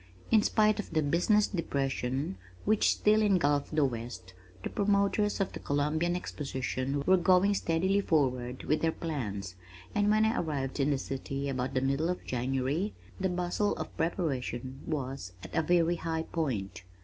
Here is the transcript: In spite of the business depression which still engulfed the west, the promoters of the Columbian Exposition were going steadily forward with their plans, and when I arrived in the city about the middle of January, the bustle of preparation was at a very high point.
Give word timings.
In 0.31 0.41
spite 0.41 0.79
of 0.79 0.89
the 0.89 1.03
business 1.03 1.45
depression 1.45 2.39
which 2.65 2.89
still 2.89 3.21
engulfed 3.21 3.75
the 3.75 3.85
west, 3.85 4.33
the 4.63 4.69
promoters 4.71 5.39
of 5.39 5.51
the 5.53 5.59
Columbian 5.59 6.15
Exposition 6.15 7.03
were 7.05 7.17
going 7.17 7.53
steadily 7.53 8.01
forward 8.01 8.63
with 8.63 8.81
their 8.81 8.91
plans, 8.91 9.53
and 9.93 10.09
when 10.09 10.25
I 10.25 10.41
arrived 10.41 10.79
in 10.79 10.89
the 10.89 10.97
city 10.97 11.47
about 11.49 11.75
the 11.75 11.81
middle 11.81 12.09
of 12.09 12.25
January, 12.25 12.95
the 13.19 13.29
bustle 13.29 13.75
of 13.75 13.95
preparation 13.95 14.79
was 14.87 15.33
at 15.43 15.53
a 15.53 15.61
very 15.61 15.97
high 15.97 16.23
point. 16.23 16.81